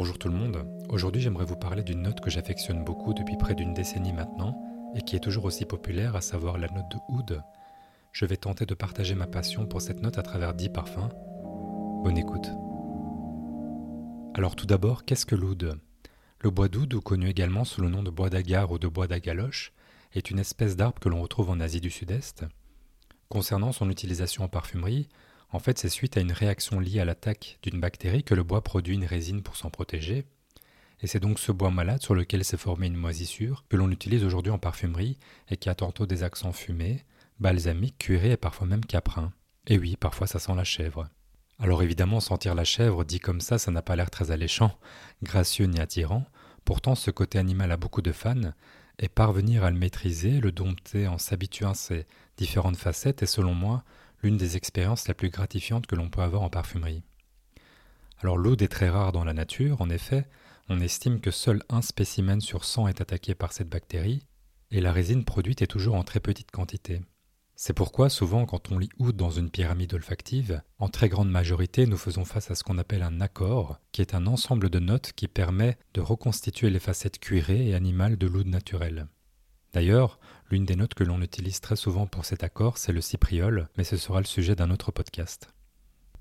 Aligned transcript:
Bonjour 0.00 0.16
tout 0.16 0.28
le 0.28 0.36
monde, 0.36 0.64
aujourd'hui 0.90 1.20
j'aimerais 1.20 1.44
vous 1.44 1.56
parler 1.56 1.82
d'une 1.82 2.02
note 2.02 2.20
que 2.20 2.30
j'affectionne 2.30 2.84
beaucoup 2.84 3.14
depuis 3.14 3.36
près 3.36 3.56
d'une 3.56 3.74
décennie 3.74 4.12
maintenant 4.12 4.56
et 4.94 5.02
qui 5.02 5.16
est 5.16 5.18
toujours 5.18 5.44
aussi 5.44 5.64
populaire, 5.64 6.14
à 6.14 6.20
savoir 6.20 6.56
la 6.56 6.68
note 6.68 6.88
de 6.88 6.98
oud. 7.08 7.42
Je 8.12 8.24
vais 8.24 8.36
tenter 8.36 8.64
de 8.64 8.74
partager 8.74 9.16
ma 9.16 9.26
passion 9.26 9.66
pour 9.66 9.82
cette 9.82 10.00
note 10.00 10.16
à 10.16 10.22
travers 10.22 10.54
10 10.54 10.68
parfums. 10.68 11.08
Bonne 12.04 12.16
écoute. 12.16 12.48
Alors 14.34 14.54
tout 14.54 14.66
d'abord, 14.66 15.04
qu'est-ce 15.04 15.26
que 15.26 15.34
l'oud? 15.34 15.80
Le 16.42 16.50
bois 16.50 16.68
d'oud, 16.68 16.94
ou 16.94 17.00
connu 17.00 17.28
également 17.28 17.64
sous 17.64 17.80
le 17.80 17.88
nom 17.88 18.04
de 18.04 18.10
bois 18.10 18.30
d'agar 18.30 18.70
ou 18.70 18.78
de 18.78 18.86
bois 18.86 19.08
d'agaloche, 19.08 19.72
est 20.14 20.30
une 20.30 20.38
espèce 20.38 20.76
d'arbre 20.76 21.00
que 21.00 21.08
l'on 21.08 21.22
retrouve 21.22 21.50
en 21.50 21.58
Asie 21.58 21.80
du 21.80 21.90
Sud-Est. 21.90 22.44
Concernant 23.28 23.72
son 23.72 23.90
utilisation 23.90 24.44
en 24.44 24.48
parfumerie, 24.48 25.08
en 25.50 25.58
fait, 25.58 25.78
c'est 25.78 25.88
suite 25.88 26.16
à 26.16 26.20
une 26.20 26.32
réaction 26.32 26.78
liée 26.78 27.00
à 27.00 27.04
l'attaque 27.04 27.58
d'une 27.62 27.80
bactérie 27.80 28.22
que 28.22 28.34
le 28.34 28.42
bois 28.42 28.62
produit 28.62 28.94
une 28.94 29.04
résine 29.04 29.42
pour 29.42 29.56
s'en 29.56 29.70
protéger. 29.70 30.26
Et 31.00 31.06
c'est 31.06 31.20
donc 31.20 31.38
ce 31.38 31.52
bois 31.52 31.70
malade 31.70 32.02
sur 32.02 32.14
lequel 32.14 32.44
s'est 32.44 32.56
formée 32.56 32.88
une 32.88 32.96
moisissure 32.96 33.64
que 33.68 33.76
l'on 33.76 33.90
utilise 33.90 34.24
aujourd'hui 34.24 34.52
en 34.52 34.58
parfumerie 34.58 35.18
et 35.48 35.56
qui 35.56 35.68
a 35.68 35.74
tantôt 35.74 36.06
des 36.06 36.22
accents 36.22 36.52
fumés, 36.52 37.04
balsamiques, 37.40 37.98
cuirés 37.98 38.32
et 38.32 38.36
parfois 38.36 38.66
même 38.66 38.84
caprins. 38.84 39.32
Et 39.66 39.78
oui, 39.78 39.96
parfois 39.96 40.26
ça 40.26 40.38
sent 40.38 40.54
la 40.54 40.64
chèvre. 40.64 41.08
Alors 41.60 41.82
évidemment, 41.82 42.20
sentir 42.20 42.54
la 42.54 42.64
chèvre, 42.64 43.04
dit 43.04 43.20
comme 43.20 43.40
ça, 43.40 43.58
ça 43.58 43.70
n'a 43.70 43.82
pas 43.82 43.96
l'air 43.96 44.10
très 44.10 44.30
alléchant, 44.30 44.76
gracieux 45.22 45.66
ni 45.66 45.80
attirant. 45.80 46.24
Pourtant, 46.64 46.94
ce 46.94 47.10
côté 47.10 47.38
animal 47.38 47.72
a 47.72 47.76
beaucoup 47.76 48.02
de 48.02 48.12
fans, 48.12 48.52
et 48.98 49.08
parvenir 49.08 49.64
à 49.64 49.70
le 49.70 49.78
maîtriser, 49.78 50.40
le 50.40 50.52
dompter 50.52 51.06
en 51.06 51.18
s'habituant 51.18 51.70
à 51.70 51.74
ses 51.74 52.06
différentes 52.36 52.76
facettes 52.76 53.22
est 53.22 53.26
selon 53.26 53.54
moi 53.54 53.84
l'une 54.22 54.36
des 54.36 54.56
expériences 54.56 55.08
la 55.08 55.14
plus 55.14 55.30
gratifiantes 55.30 55.86
que 55.86 55.96
l'on 55.96 56.10
peut 56.10 56.22
avoir 56.22 56.42
en 56.42 56.50
parfumerie. 56.50 57.02
Alors 58.20 58.36
l'oud 58.36 58.60
est 58.62 58.68
très 58.68 58.88
rare 58.88 59.12
dans 59.12 59.24
la 59.24 59.32
nature, 59.32 59.80
en 59.80 59.90
effet, 59.90 60.26
on 60.68 60.80
estime 60.80 61.20
que 61.20 61.30
seul 61.30 61.62
un 61.68 61.82
spécimen 61.82 62.40
sur 62.40 62.64
100 62.64 62.88
est 62.88 63.00
attaqué 63.00 63.34
par 63.34 63.52
cette 63.52 63.68
bactérie, 63.68 64.26
et 64.70 64.80
la 64.80 64.92
résine 64.92 65.24
produite 65.24 65.62
est 65.62 65.66
toujours 65.66 65.94
en 65.94 66.04
très 66.04 66.20
petite 66.20 66.50
quantité. 66.50 67.00
C'est 67.60 67.72
pourquoi 67.72 68.08
souvent 68.08 68.46
quand 68.46 68.70
on 68.70 68.78
lit 68.78 68.90
oud 68.98 69.16
dans 69.16 69.30
une 69.30 69.50
pyramide 69.50 69.94
olfactive, 69.94 70.62
en 70.78 70.88
très 70.88 71.08
grande 71.08 71.30
majorité 71.30 71.86
nous 71.86 71.96
faisons 71.96 72.24
face 72.24 72.50
à 72.50 72.54
ce 72.54 72.62
qu'on 72.62 72.78
appelle 72.78 73.02
un 73.02 73.20
accord, 73.20 73.80
qui 73.90 74.00
est 74.00 74.14
un 74.14 74.26
ensemble 74.28 74.70
de 74.70 74.78
notes 74.78 75.12
qui 75.12 75.26
permet 75.26 75.76
de 75.94 76.00
reconstituer 76.00 76.70
les 76.70 76.78
facettes 76.78 77.18
cuirées 77.18 77.66
et 77.68 77.74
animales 77.74 78.16
de 78.16 78.28
l'oud 78.28 78.46
naturel. 78.46 79.08
D'ailleurs, 79.72 80.18
l'une 80.50 80.64
des 80.64 80.76
notes 80.76 80.94
que 80.94 81.04
l'on 81.04 81.20
utilise 81.20 81.60
très 81.60 81.76
souvent 81.76 82.06
pour 82.06 82.24
cet 82.24 82.42
accord, 82.42 82.78
c'est 82.78 82.92
le 82.92 83.00
cypriol, 83.00 83.68
mais 83.76 83.84
ce 83.84 83.96
sera 83.96 84.20
le 84.20 84.26
sujet 84.26 84.54
d'un 84.54 84.70
autre 84.70 84.92
podcast. 84.92 85.48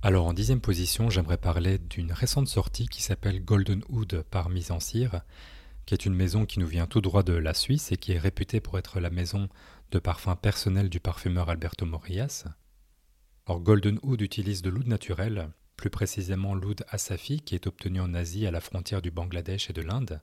Alors 0.01 0.27
en 0.27 0.33
dixième 0.33 0.61
position, 0.61 1.09
j'aimerais 1.09 1.37
parler 1.37 1.79
d'une 1.79 2.11
récente 2.11 2.47
sortie 2.47 2.87
qui 2.87 3.01
s'appelle 3.01 3.43
Golden 3.43 3.83
Wood 3.89 4.23
par 4.29 4.49
Mise 4.49 4.71
en 4.71 4.79
Cire, 4.79 5.21
qui 5.85 5.93
est 5.93 6.05
une 6.05 6.13
maison 6.13 6.45
qui 6.45 6.59
nous 6.59 6.67
vient 6.67 6.85
tout 6.85 7.01
droit 7.01 7.23
de 7.23 7.33
la 7.33 7.53
Suisse 7.53 7.91
et 7.91 7.97
qui 7.97 8.11
est 8.11 8.19
réputée 8.19 8.59
pour 8.59 8.77
être 8.77 8.99
la 8.99 9.09
maison 9.09 9.47
de 9.91 9.99
parfum 9.99 10.35
personnel 10.35 10.89
du 10.89 10.99
parfumeur 10.99 11.49
Alberto 11.49 11.85
Morillas. 11.85 12.45
Or 13.45 13.61
Golden 13.61 13.97
Wood 14.03 14.21
utilise 14.21 14.61
de 14.61 14.69
l'oud 14.69 14.87
naturel, 14.87 15.49
plus 15.77 15.89
précisément 15.89 16.53
l'oud 16.53 16.85
Asafi 16.89 17.39
qui 17.39 17.55
est 17.55 17.67
obtenu 17.67 18.01
en 18.01 18.13
Asie 18.13 18.45
à 18.45 18.51
la 18.51 18.59
frontière 18.59 19.01
du 19.01 19.09
Bangladesh 19.09 19.69
et 19.69 19.73
de 19.73 19.81
l'Inde. 19.81 20.21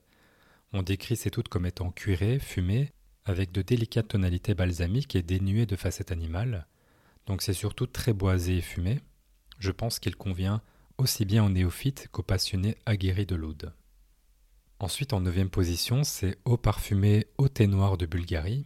On 0.71 0.83
décrit 0.83 1.15
ces 1.15 1.31
ouds 1.37 1.49
comme 1.49 1.65
étant 1.65 1.91
cuirées, 1.91 2.39
fumées 2.39 2.93
avec 3.25 3.51
de 3.51 3.61
délicates 3.61 4.09
tonalités 4.09 4.53
balsamiques 4.53 5.15
et 5.15 5.21
dénuées 5.21 5.65
de 5.65 5.75
facettes 5.75 6.11
animales, 6.11 6.67
donc 7.25 7.41
c'est 7.41 7.53
surtout 7.53 7.87
très 7.87 8.13
boisé 8.13 8.57
et 8.57 8.61
fumé. 8.61 8.99
Je 9.59 9.71
pense 9.71 9.99
qu'il 9.99 10.15
convient 10.15 10.61
aussi 10.97 11.25
bien 11.25 11.43
aux 11.43 11.49
néophytes 11.49 12.07
qu'aux 12.11 12.23
passionnés 12.23 12.77
aguerris 12.85 13.25
de 13.25 13.35
l'oud. 13.35 13.73
Ensuite, 14.79 15.13
en 15.13 15.21
neuvième 15.21 15.49
position, 15.49 16.03
c'est 16.03 16.37
Eau 16.45 16.57
parfumée 16.57 17.27
au 17.37 17.47
thé 17.47 17.65
noir 17.67 17.97
de 17.97 18.05
Bulgarie. 18.05 18.65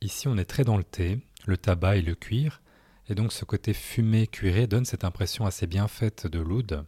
Ici, 0.00 0.28
on 0.28 0.38
est 0.38 0.44
très 0.44 0.64
dans 0.64 0.76
le 0.76 0.84
thé, 0.84 1.20
le 1.46 1.56
tabac 1.56 1.96
et 1.96 2.02
le 2.02 2.14
cuir, 2.14 2.62
et 3.08 3.14
donc 3.14 3.32
ce 3.32 3.44
côté 3.44 3.74
fumé 3.74 4.26
cuiré 4.26 4.66
donne 4.66 4.84
cette 4.84 5.04
impression 5.04 5.44
assez 5.44 5.66
bien 5.66 5.88
faite 5.88 6.26
de 6.26 6.38
l'oud. 6.38 6.84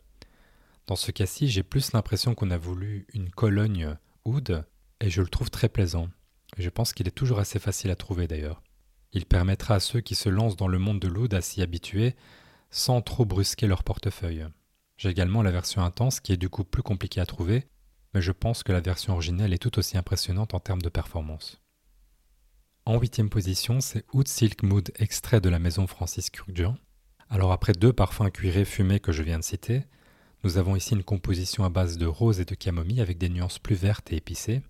Dans 0.87 0.97
ce 0.97 1.11
cas-ci, 1.11 1.49
j'ai 1.49 1.63
plus 1.63 1.93
l'impression 1.93 2.35
qu'on 2.35 2.51
a 2.51 2.59
voulu 2.59 3.07
une 3.13 3.31
cologne 3.31 3.97
oud, 4.25 4.65
et 5.01 5.11
je 5.11 5.21
le 5.21 5.29
trouve 5.29 5.51
très 5.51 5.69
plaisant. 5.69 6.09
Je 6.59 6.71
pense 6.71 6.93
qu'il 6.93 7.09
est 7.09 7.13
toujours 7.13 7.39
assez 7.39 7.59
facile 7.59 7.91
à 7.91 7.97
trouver 7.97 8.27
d'ailleurs. 8.27 8.63
Il 9.13 9.27
permettra 9.27 9.77
à 9.77 9.81
ceux 9.81 10.01
qui 10.01 10.15
se 10.15 10.29
lancent 10.29 10.57
dans 10.57 10.69
le 10.69 10.79
monde 10.79 11.01
de 11.01 11.09
l'oud 11.09 11.33
à 11.35 11.41
s'y 11.41 11.63
habituer 11.63 12.15
sans 12.71 13.01
trop 13.03 13.25
brusquer 13.25 13.67
leur 13.67 13.85
portefeuille. 13.85 14.47
J'ai 14.97 15.09
également 15.09 15.43
la 15.43 15.51
version 15.51 15.83
intense 15.83 16.21
qui 16.21 16.33
est 16.33 16.37
du 16.37 16.49
coup 16.49 16.65
plus 16.65 16.83
compliquée 16.83 17.21
à 17.21 17.27
trouver, 17.27 17.69
mais 18.13 18.23
je 18.23 18.33
pense 18.33 18.63
que 18.63 18.73
la 18.73 18.81
version 18.81 19.13
originelle 19.13 19.53
est 19.53 19.59
tout 19.59 19.79
aussi 19.79 19.97
impressionnante 19.97 20.55
en 20.55 20.61
termes 20.61 20.83
de 20.83 20.89
performance. 20.89 21.61
En 22.87 22.99
huitième 22.99 23.31
position, 23.31 23.81
c'est 23.81 24.05
Oud 24.13 24.29
Silk 24.29 24.63
Mood 24.63 24.93
extrait 24.97 25.41
de 25.41 25.49
la 25.49 25.59
maison 25.59 25.87
Francis 25.87 26.31
Kurkdjian. 26.31 26.77
Alors 27.31 27.53
après 27.53 27.73
deux 27.73 27.93
parfums 27.93 28.31
cuirés 28.31 28.65
fumés 28.65 29.01
que 29.01 29.13
je 29.13 29.23
viens 29.23 29.39
de 29.39 29.45
citer, 29.45 29.85
nous 30.45 30.59
avons 30.59 30.77
ici 30.77 30.95
une 30.95 31.03
composition 31.03 31.65
à 31.65 31.71
base 31.71 31.97
de 31.97 32.07
rose 32.07 32.41
et 32.41 32.45
de 32.45 32.55
camomille 32.55 33.01
avec 33.01 33.17
des 33.17 33.31
nuances 33.31 33.59
plus 33.59 33.75
vertes 33.75 34.13
et 34.13 34.17
épicées. 34.17 34.63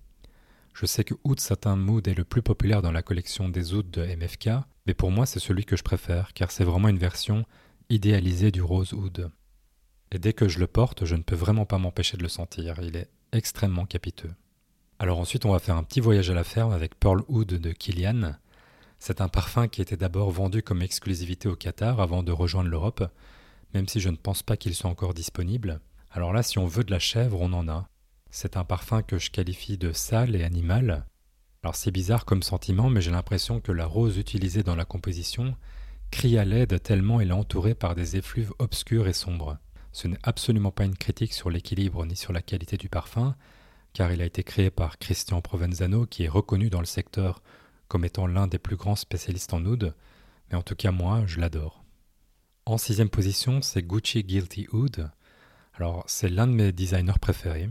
Je 0.74 0.86
sais 0.86 1.04
que 1.04 1.14
Oud 1.22 1.38
Satin 1.38 1.76
Mood 1.76 2.08
est 2.08 2.14
le 2.14 2.24
plus 2.24 2.42
populaire 2.42 2.82
dans 2.82 2.90
la 2.90 3.04
collection 3.04 3.48
des 3.48 3.74
Ouds 3.74 3.84
de 3.84 4.04
MFK, 4.04 4.50
mais 4.86 4.94
pour 4.94 5.12
moi 5.12 5.24
c'est 5.24 5.38
celui 5.38 5.64
que 5.64 5.76
je 5.76 5.84
préfère, 5.84 6.32
car 6.32 6.50
c'est 6.50 6.64
vraiment 6.64 6.88
une 6.88 6.98
version 6.98 7.44
idéalisée 7.90 8.50
du 8.50 8.60
rose 8.60 8.92
Oud. 8.92 9.30
Et 10.10 10.18
dès 10.18 10.32
que 10.32 10.48
je 10.48 10.58
le 10.58 10.66
porte, 10.66 11.04
je 11.04 11.14
ne 11.14 11.22
peux 11.22 11.36
vraiment 11.36 11.64
pas 11.64 11.78
m'empêcher 11.78 12.16
de 12.16 12.24
le 12.24 12.28
sentir, 12.28 12.80
il 12.82 12.96
est 12.96 13.08
extrêmement 13.30 13.86
capiteux. 13.86 14.32
Alors 14.98 15.20
ensuite 15.20 15.44
on 15.44 15.52
va 15.52 15.60
faire 15.60 15.76
un 15.76 15.84
petit 15.84 16.00
voyage 16.00 16.30
à 16.30 16.34
la 16.34 16.42
ferme 16.42 16.72
avec 16.72 16.98
Pearl 16.98 17.22
Oud 17.28 17.46
de 17.46 17.70
Kilian. 17.70 18.32
C'est 18.98 19.20
un 19.20 19.28
parfum 19.28 19.68
qui 19.68 19.80
était 19.80 19.96
d'abord 19.96 20.32
vendu 20.32 20.64
comme 20.64 20.82
exclusivité 20.82 21.48
au 21.48 21.54
Qatar 21.54 22.00
avant 22.00 22.24
de 22.24 22.32
rejoindre 22.32 22.68
l'Europe, 22.68 23.04
même 23.74 23.86
si 23.86 24.00
je 24.00 24.08
ne 24.08 24.16
pense 24.16 24.42
pas 24.42 24.56
qu'il 24.56 24.74
soit 24.74 24.90
encore 24.90 25.14
disponible. 25.14 25.80
Alors 26.10 26.32
là, 26.32 26.42
si 26.42 26.58
on 26.58 26.66
veut 26.66 26.84
de 26.84 26.90
la 26.90 26.98
chèvre, 26.98 27.40
on 27.40 27.52
en 27.52 27.68
a. 27.68 27.88
C'est 28.36 28.56
un 28.56 28.64
parfum 28.64 29.02
que 29.02 29.16
je 29.16 29.30
qualifie 29.30 29.78
de 29.78 29.92
sale 29.92 30.34
et 30.34 30.42
animal. 30.42 31.06
Alors 31.62 31.76
c'est 31.76 31.92
bizarre 31.92 32.24
comme 32.24 32.42
sentiment, 32.42 32.90
mais 32.90 33.00
j'ai 33.00 33.12
l'impression 33.12 33.60
que 33.60 33.70
la 33.70 33.86
rose 33.86 34.18
utilisée 34.18 34.64
dans 34.64 34.74
la 34.74 34.84
composition 34.84 35.54
crie 36.10 36.36
à 36.36 36.44
l'aide 36.44 36.82
tellement 36.82 37.20
elle 37.20 37.28
est 37.28 37.32
entourée 37.32 37.76
par 37.76 37.94
des 37.94 38.16
effluves 38.16 38.52
obscurs 38.58 39.06
et 39.06 39.12
sombres. 39.12 39.58
Ce 39.92 40.08
n'est 40.08 40.18
absolument 40.24 40.72
pas 40.72 40.84
une 40.84 40.96
critique 40.96 41.32
sur 41.32 41.48
l'équilibre 41.48 42.04
ni 42.06 42.16
sur 42.16 42.32
la 42.32 42.42
qualité 42.42 42.76
du 42.76 42.88
parfum, 42.88 43.36
car 43.92 44.10
il 44.10 44.20
a 44.20 44.26
été 44.26 44.42
créé 44.42 44.68
par 44.68 44.98
Christian 44.98 45.40
Provenzano, 45.40 46.04
qui 46.04 46.24
est 46.24 46.28
reconnu 46.28 46.70
dans 46.70 46.80
le 46.80 46.86
secteur 46.86 47.40
comme 47.86 48.04
étant 48.04 48.26
l'un 48.26 48.48
des 48.48 48.58
plus 48.58 48.74
grands 48.74 48.96
spécialistes 48.96 49.54
en 49.54 49.64
oud, 49.64 49.94
mais 50.50 50.58
en 50.58 50.62
tout 50.62 50.74
cas 50.74 50.90
moi, 50.90 51.22
je 51.26 51.38
l'adore. 51.38 51.84
En 52.66 52.78
sixième 52.78 53.10
position, 53.10 53.62
c'est 53.62 53.86
Gucci 53.86 54.24
Guilty 54.24 54.66
Oud. 54.72 55.08
Alors 55.74 56.02
c'est 56.08 56.28
l'un 56.28 56.48
de 56.48 56.52
mes 56.52 56.72
designers 56.72 57.20
préférés. 57.20 57.70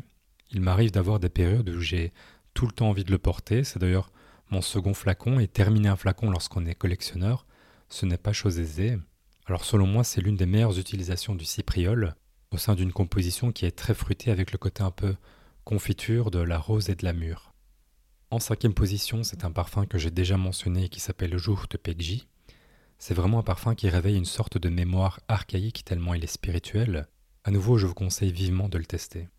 Il 0.53 0.61
m'arrive 0.61 0.91
d'avoir 0.91 1.19
des 1.19 1.29
périodes 1.29 1.69
où 1.69 1.79
j'ai 1.79 2.13
tout 2.53 2.67
le 2.67 2.71
temps 2.71 2.89
envie 2.89 3.03
de 3.03 3.11
le 3.11 3.17
porter. 3.17 3.63
C'est 3.63 3.79
d'ailleurs 3.79 4.11
mon 4.51 4.61
second 4.61 4.93
flacon 4.93 5.39
et 5.39 5.47
terminer 5.47 5.89
un 5.89 5.95
flacon 5.95 6.29
lorsqu'on 6.29 6.65
est 6.65 6.75
collectionneur, 6.75 7.47
ce 7.89 8.05
n'est 8.05 8.17
pas 8.17 8.33
chose 8.33 8.59
aisée. 8.59 8.97
Alors 9.47 9.65
selon 9.65 9.87
moi, 9.87 10.03
c'est 10.03 10.21
l'une 10.21 10.37
des 10.37 10.45
meilleures 10.45 10.77
utilisations 10.77 11.35
du 11.35 11.45
cypriol 11.45 12.15
au 12.51 12.57
sein 12.57 12.75
d'une 12.75 12.93
composition 12.93 13.51
qui 13.51 13.65
est 13.65 13.71
très 13.71 13.95
fruitée 13.95 14.29
avec 14.29 14.51
le 14.51 14.59
côté 14.59 14.83
un 14.83 14.91
peu 14.91 15.15
confiture 15.63 16.29
de 16.29 16.39
la 16.39 16.59
rose 16.59 16.89
et 16.89 16.95
de 16.95 17.03
la 17.03 17.13
mûre. 17.13 17.53
En 18.29 18.39
cinquième 18.39 18.73
position, 18.73 19.23
c'est 19.23 19.43
un 19.43 19.51
parfum 19.51 19.85
que 19.85 19.97
j'ai 19.97 20.11
déjà 20.11 20.37
mentionné 20.37 20.89
qui 20.89 20.99
s'appelle 20.99 21.37
Jour 21.37 21.65
de 21.69 21.77
Pegji. 21.77 22.27
C'est 22.99 23.13
vraiment 23.13 23.39
un 23.39 23.43
parfum 23.43 23.75
qui 23.75 23.89
réveille 23.89 24.17
une 24.17 24.25
sorte 24.25 24.57
de 24.57 24.69
mémoire 24.69 25.19
archaïque 25.27 25.83
tellement 25.83 26.13
il 26.13 26.23
est 26.23 26.27
spirituel. 26.27 27.07
À 27.43 27.51
nouveau, 27.51 27.77
je 27.77 27.87
vous 27.87 27.93
conseille 27.93 28.31
vivement 28.31 28.69
de 28.69 28.77
le 28.77 28.85
tester. 28.85 29.29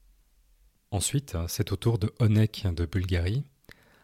Ensuite, 0.94 1.36
c'est 1.48 1.72
au 1.72 1.76
tour 1.76 1.98
de 1.98 2.14
Honek 2.20 2.68
de 2.72 2.86
Bulgarie. 2.86 3.42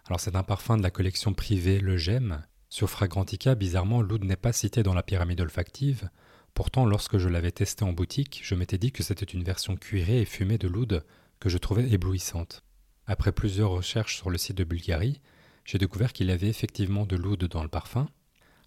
Alors 0.07 0.19
c'est 0.19 0.35
un 0.35 0.43
parfum 0.43 0.77
de 0.77 0.83
la 0.83 0.91
collection 0.91 1.35
privée 1.35 1.79
Le 1.79 1.97
Gem. 1.97 2.43
Sur 2.69 2.91
Fragrantica, 2.91 3.55
bizarrement, 3.55 4.03
l'oud 4.03 4.25
n'est 4.25 4.35
pas 4.35 4.53
cité 4.53 4.83
dans 4.83 4.93
la 4.93 5.05
pyramide 5.05 5.41
olfactive. 5.41 6.11
Pourtant, 6.53 6.85
lorsque 6.85 7.19
je 7.19 7.29
l'avais 7.29 7.53
testé 7.53 7.85
en 7.85 7.93
boutique, 7.93 8.41
je 8.43 8.57
m'étais 8.57 8.77
dit 8.77 8.91
que 8.91 9.05
c'était 9.05 9.25
une 9.25 9.45
version 9.45 9.77
cuirée 9.77 10.21
et 10.21 10.25
fumée 10.25 10.59
de 10.59 10.67
l'oud 10.67 11.05
que 11.39 11.49
je 11.49 11.59
trouvais 11.59 11.89
éblouissante. 11.89 12.65
Après 13.07 13.31
plusieurs 13.31 13.71
recherches 13.71 14.17
sur 14.17 14.29
le 14.29 14.37
site 14.37 14.57
de 14.57 14.65
Bulgarie, 14.65 15.21
j'ai 15.65 15.79
découvert 15.79 16.13
qu'il 16.13 16.27
y 16.27 16.33
avait 16.33 16.49
effectivement 16.49 17.07
de 17.07 17.15
l'oud 17.15 17.45
dans 17.45 17.63
le 17.63 17.69
parfum. 17.69 18.09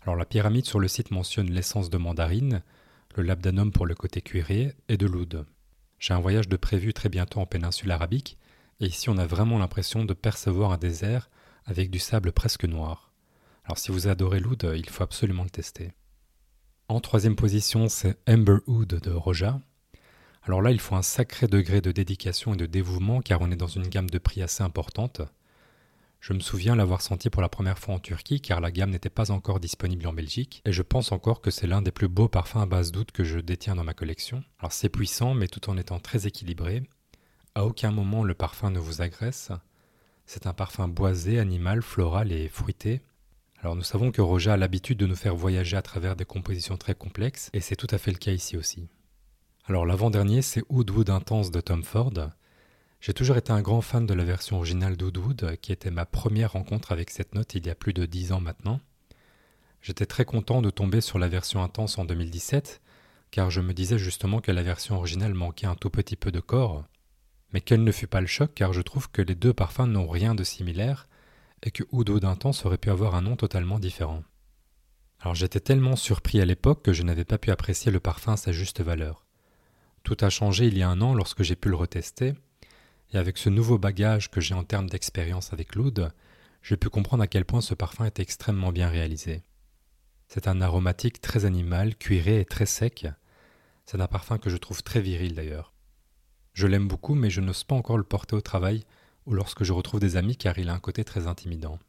Alors 0.03 0.15
la 0.15 0.23
pyramide 0.23 0.65
sur 0.65 0.79
le 0.79 0.87
site 0.87 1.11
mentionne 1.11 1.51
l'essence 1.51 1.89
de 1.89 1.97
mandarine, 1.97 2.63
le 3.17 3.23
labdanum 3.23 3.73
pour 3.73 3.85
le 3.85 3.95
côté 3.95 4.21
cuiré 4.21 4.75
et 4.87 4.95
de 4.95 5.07
l'oud. 5.07 5.45
J'ai 6.03 6.13
un 6.13 6.19
voyage 6.19 6.49
de 6.49 6.57
prévu 6.57 6.93
très 6.93 7.07
bientôt 7.07 7.39
en 7.39 7.45
péninsule 7.45 7.89
arabique, 7.89 8.37
et 8.81 8.87
ici 8.87 9.09
on 9.09 9.17
a 9.17 9.25
vraiment 9.25 9.57
l'impression 9.57 10.03
de 10.03 10.13
percevoir 10.13 10.73
un 10.73 10.77
désert 10.77 11.29
avec 11.63 11.89
du 11.89 11.97
sable 11.97 12.33
presque 12.33 12.65
noir. 12.65 13.13
Alors 13.63 13.77
si 13.77 13.89
vous 13.89 14.09
adorez 14.09 14.41
l'oud, 14.41 14.69
il 14.75 14.89
faut 14.89 15.03
absolument 15.03 15.45
le 15.45 15.49
tester. 15.49 15.93
En 16.89 16.99
troisième 16.99 17.37
position, 17.37 17.87
c'est 17.87 18.17
Amber 18.27 18.57
Oud 18.67 18.99
de 18.99 19.11
Roja. 19.11 19.61
Alors 20.41 20.61
là, 20.61 20.71
il 20.71 20.81
faut 20.81 20.95
un 20.95 21.03
sacré 21.03 21.47
degré 21.47 21.79
de 21.79 21.93
dédication 21.93 22.53
et 22.53 22.57
de 22.57 22.65
dévouement 22.65 23.21
car 23.21 23.39
on 23.39 23.49
est 23.49 23.55
dans 23.55 23.67
une 23.67 23.87
gamme 23.87 24.09
de 24.09 24.17
prix 24.17 24.41
assez 24.41 24.61
importante. 24.61 25.21
Je 26.23 26.31
me 26.31 26.39
souviens 26.39 26.77
l'avoir 26.77 27.01
senti 27.01 27.29
pour 27.29 27.41
la 27.41 27.49
première 27.49 27.77
fois 27.77 27.95
en 27.95 27.99
Turquie 27.99 28.39
car 28.39 28.61
la 28.61 28.71
gamme 28.71 28.91
n'était 28.91 29.09
pas 29.09 29.29
encore 29.29 29.59
disponible 29.59 30.07
en 30.07 30.13
Belgique 30.13 30.61
et 30.63 30.71
je 30.71 30.81
pense 30.81 31.11
encore 31.11 31.41
que 31.41 31.51
c'est 31.51 31.67
l'un 31.67 31.81
des 31.81 31.91
plus 31.91 32.07
beaux 32.07 32.29
parfums 32.29 32.61
à 32.61 32.65
base 32.65 32.93
d'oud 32.93 33.11
que 33.11 33.25
je 33.25 33.39
détiens 33.39 33.75
dans 33.75 33.83
ma 33.83 33.93
collection. 33.93 34.41
Alors 34.59 34.71
c'est 34.71 34.87
puissant 34.87 35.33
mais 35.33 35.49
tout 35.49 35.69
en 35.69 35.75
étant 35.75 35.99
très 35.99 36.25
équilibré. 36.25 36.83
À 37.55 37.65
aucun 37.65 37.91
moment 37.91 38.23
le 38.23 38.35
parfum 38.35 38.69
ne 38.69 38.79
vous 38.79 39.01
agresse. 39.01 39.51
C'est 40.25 40.47
un 40.47 40.53
parfum 40.53 40.87
boisé, 40.87 41.39
animal, 41.39 41.81
floral 41.81 42.31
et 42.31 42.47
fruité. 42.47 43.01
Alors 43.59 43.75
nous 43.75 43.83
savons 43.83 44.09
que 44.13 44.21
Roger 44.21 44.51
a 44.51 44.57
l'habitude 44.57 44.99
de 44.99 45.07
nous 45.07 45.17
faire 45.17 45.35
voyager 45.35 45.75
à 45.75 45.81
travers 45.81 46.15
des 46.15 46.23
compositions 46.23 46.77
très 46.77 46.95
complexes 46.95 47.49
et 47.51 47.59
c'est 47.59 47.75
tout 47.75 47.87
à 47.89 47.97
fait 47.97 48.11
le 48.11 48.17
cas 48.17 48.31
ici 48.31 48.55
aussi. 48.55 48.87
Alors 49.65 49.85
l'avant-dernier 49.85 50.41
c'est 50.41 50.63
Oud 50.69 50.89
Wood 50.89 51.09
Intense 51.09 51.51
de 51.51 51.59
Tom 51.59 51.83
Ford. 51.83 52.13
J'ai 53.03 53.13
toujours 53.13 53.35
été 53.35 53.51
un 53.51 53.61
grand 53.61 53.81
fan 53.81 54.05
de 54.05 54.13
la 54.13 54.23
version 54.23 54.55
originale 54.55 54.95
d'Oudwood, 54.95 55.57
qui 55.61 55.73
était 55.73 55.91
ma 55.91 56.05
première 56.05 56.53
rencontre 56.53 56.93
avec 56.93 57.09
cette 57.09 57.35
note 57.35 57.53
il 57.53 57.67
y 57.67 57.69
a 57.69 57.75
plus 57.75 57.91
de 57.91 58.05
dix 58.05 58.31
ans 58.31 58.39
maintenant. 58.39 58.79
J'étais 59.81 60.05
très 60.05 60.23
content 60.23 60.61
de 60.61 60.69
tomber 60.69 61.01
sur 61.01 61.19
la 61.19 61.27
version 61.27 61.61
intense 61.61 61.97
en 61.97 62.05
2017, 62.05 62.81
car 63.29 63.51
je 63.51 63.59
me 63.59 63.73
disais 63.73 63.97
justement 63.97 64.39
que 64.39 64.53
la 64.53 64.63
version 64.63 64.95
originale 64.95 65.33
manquait 65.33 65.67
un 65.67 65.75
tout 65.75 65.89
petit 65.89 66.15
peu 66.15 66.31
de 66.31 66.39
corps, 66.39 66.85
mais 67.51 67.59
quel 67.59 67.83
ne 67.83 67.91
fut 67.91 68.07
pas 68.07 68.21
le 68.21 68.27
choc 68.27 68.53
car 68.55 68.71
je 68.71 68.81
trouve 68.81 69.11
que 69.11 69.21
les 69.21 69.35
deux 69.35 69.53
parfums 69.53 69.85
n'ont 69.85 70.07
rien 70.07 70.33
de 70.33 70.45
similaire 70.45 71.09
et 71.61 71.71
que 71.71 71.83
Oud 71.91 72.09
Intense 72.23 72.65
aurait 72.65 72.77
pu 72.77 72.89
avoir 72.89 73.15
un 73.15 73.21
nom 73.23 73.35
totalement 73.35 73.79
différent. 73.79 74.23
Alors 75.19 75.35
j'étais 75.35 75.59
tellement 75.59 75.97
surpris 75.97 76.39
à 76.39 76.45
l'époque 76.45 76.83
que 76.83 76.93
je 76.93 77.03
n'avais 77.03 77.25
pas 77.25 77.37
pu 77.37 77.51
apprécier 77.51 77.91
le 77.91 77.99
parfum 77.99 78.31
à 78.31 78.37
sa 78.37 78.53
juste 78.53 78.79
valeur. 78.79 79.25
Tout 80.03 80.15
a 80.21 80.29
changé 80.29 80.67
il 80.67 80.77
y 80.77 80.83
a 80.83 80.89
un 80.89 81.01
an 81.01 81.13
lorsque 81.13 81.43
j'ai 81.43 81.57
pu 81.57 81.67
le 81.67 81.75
retester, 81.75 82.33
et 83.13 83.17
avec 83.17 83.37
ce 83.37 83.49
nouveau 83.49 83.77
bagage 83.77 84.31
que 84.31 84.41
j'ai 84.41 84.55
en 84.55 84.63
termes 84.63 84.89
d'expérience 84.89 85.53
avec 85.53 85.75
l'oud, 85.75 86.11
j'ai 86.61 86.77
pu 86.77 86.89
comprendre 86.89 87.23
à 87.23 87.27
quel 87.27 87.45
point 87.45 87.61
ce 87.61 87.75
parfum 87.75 88.05
est 88.05 88.19
extrêmement 88.19 88.71
bien 88.71 88.89
réalisé. 88.89 89.43
C'est 90.27 90.47
un 90.47 90.61
aromatique 90.61 91.21
très 91.21 91.45
animal, 91.45 91.95
cuiré 91.95 92.39
et 92.39 92.45
très 92.45 92.65
sec. 92.65 93.07
C'est 93.85 94.01
un 94.01 94.07
parfum 94.07 94.37
que 94.37 94.49
je 94.49 94.57
trouve 94.57 94.81
très 94.81 95.01
viril 95.01 95.35
d'ailleurs. 95.35 95.73
Je 96.53 96.67
l'aime 96.67 96.87
beaucoup, 96.87 97.15
mais 97.15 97.29
je 97.29 97.41
n'ose 97.41 97.63
pas 97.63 97.75
encore 97.75 97.97
le 97.97 98.03
porter 98.03 98.35
au 98.35 98.41
travail 98.41 98.83
ou 99.25 99.33
lorsque 99.33 99.63
je 99.63 99.73
retrouve 99.73 99.99
des 99.99 100.15
amis 100.15 100.37
car 100.37 100.57
il 100.57 100.69
a 100.69 100.73
un 100.73 100.79
côté 100.79 101.03
très 101.03 101.27
intimidant. 101.27 101.79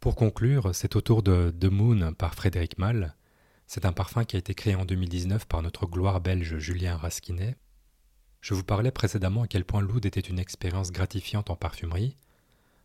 Pour 0.00 0.14
conclure, 0.14 0.74
c'est 0.74 0.94
autour 0.94 1.22
de 1.22 1.52
The 1.58 1.64
Moon 1.64 2.12
par 2.14 2.34
Frédéric 2.34 2.78
Malle. 2.78 3.16
C'est 3.66 3.84
un 3.84 3.92
parfum 3.92 4.24
qui 4.24 4.36
a 4.36 4.38
été 4.38 4.54
créé 4.54 4.74
en 4.76 4.84
2019 4.84 5.46
par 5.46 5.62
notre 5.62 5.86
gloire 5.86 6.20
belge 6.20 6.58
Julien 6.58 6.96
Rasquinet 6.96 7.56
je 8.40 8.54
vous 8.54 8.64
parlais 8.64 8.90
précédemment 8.90 9.42
à 9.42 9.48
quel 9.48 9.64
point 9.64 9.80
l'oud 9.80 10.06
était 10.06 10.20
une 10.20 10.38
expérience 10.38 10.92
gratifiante 10.92 11.50
en 11.50 11.56
parfumerie. 11.56 12.16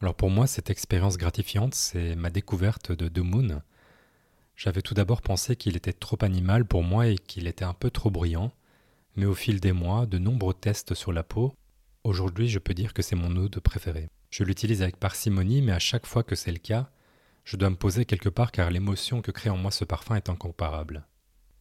Alors 0.02 0.16
pour 0.16 0.30
moi, 0.30 0.48
cette 0.48 0.70
expérience 0.70 1.18
gratifiante, 1.18 1.76
c'est 1.76 2.16
ma 2.16 2.30
découverte 2.30 2.92
de 2.92 3.08
The 3.08 3.20
Moon. 3.20 3.62
J'avais 4.56 4.82
tout 4.82 4.94
d'abord 4.94 5.22
pensé 5.22 5.56
qu'il 5.56 5.78
était 5.78 5.94
trop 5.94 6.18
animal 6.22 6.66
pour 6.66 6.84
moi 6.84 7.08
et 7.08 7.18
qu'il 7.18 7.48
était 7.48 7.66
un 7.66 7.74
peu 7.74 7.90
trop 7.90 8.12
bruyant, 8.12 8.52
mais 9.16 9.26
au 9.26 9.36
fil 9.36 9.60
des 9.60 9.72
mois, 9.72 10.06
de 10.06 10.18
nombreux 10.18 10.54
tests 10.54 10.94
sur 10.94 11.14
la 11.14 11.24
peau, 11.24 11.54
aujourd'hui 12.04 12.50
je 12.50 12.60
peux 12.60 12.74
dire 12.74 12.94
que 12.94 13.02
c'est 13.02 13.16
mon 13.16 13.36
oud 13.36 13.60
préféré. 13.60 14.10
Je 14.30 14.44
l'utilise 14.44 14.82
avec 14.82 14.98
parcimonie, 14.98 15.62
mais 15.62 15.72
à 15.72 15.80
chaque 15.80 16.08
fois 16.08 16.24
que 16.24 16.36
c'est 16.36 16.52
le 16.52 16.58
cas, 16.58 16.90
je 17.46 17.58
dois 17.58 17.70
me 17.70 17.76
poser 17.76 18.06
quelque 18.06 18.30
part 18.30 18.52
car 18.52 18.72
l'émotion 18.72 19.22
que 19.22 19.32
crée 19.32 19.50
en 19.50 19.58
moi 19.58 19.72
ce 19.72 19.86
parfum 19.86 20.16
est 20.16 20.30
incomparable. 20.30 21.06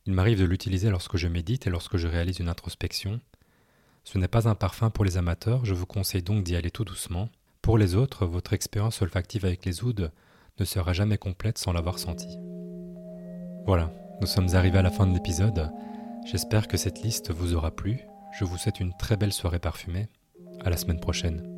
Il 0.07 0.15
m'arrive 0.15 0.39
de 0.39 0.45
l'utiliser 0.45 0.91
lorsque 0.91 1.17
je 1.17 1.29
médite 1.29 1.67
et 1.67 1.71
lorsque 1.71 1.97
je 1.97 2.09
réalise 2.09 2.41
une 2.41 2.49
introspection, 2.49 3.21
ce 4.05 4.19
n'est 4.19 4.29
pas 4.29 4.49
un 4.49 4.55
parfum 4.55 4.91
pour 4.91 5.05
les 5.05 5.17
amateurs, 5.17 5.65
je 5.65 5.75
vous 5.75 5.87
conseille 5.87 6.23
donc 6.23 6.45
d'y 6.45 6.57
aller 6.57 6.71
tout 6.71 6.85
doucement. 6.85 7.29
Pour 7.61 7.79
les 7.79 7.95
autres, 7.95 8.27
votre 8.27 8.53
expérience 8.53 9.01
olfactive 9.03 9.45
avec 9.45 9.65
les 9.65 9.85
ouds 9.85 10.11
ne 10.59 10.65
sera 10.65 10.93
jamais 10.93 11.19
complète 11.19 11.59
sans 11.59 11.73
l'avoir 11.73 11.99
senti. 11.99 12.39
Voilà, 13.65 13.93
nous 14.21 14.27
sommes 14.27 14.55
arrivés 14.55 14.79
à 14.79 14.83
la 14.83 14.91
fin 14.91 15.07
de 15.07 15.15
l'épisode. 15.15 15.71
J'espère 16.27 16.69
que 16.69 16.77
cette 16.77 17.03
liste 17.03 17.33
vous 17.33 17.55
aura 17.55 17.71
plu. 17.71 18.01
Je 18.39 18.45
vous 18.45 18.57
souhaite 18.57 18.81
une 18.81 18.97
très 18.97 19.17
belle 19.17 19.33
soirée 19.33 19.59
parfumée. 19.59 20.09
À 20.65 20.71
la 20.71 20.77
semaine 20.77 21.01
prochaine. 21.01 21.52